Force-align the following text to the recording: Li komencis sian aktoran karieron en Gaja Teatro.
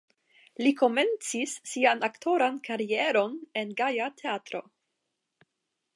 Li 0.61 0.71
komencis 0.79 1.53
sian 1.73 2.01
aktoran 2.09 2.57
karieron 2.69 3.39
en 3.63 3.77
Gaja 3.83 4.09
Teatro. 4.23 4.67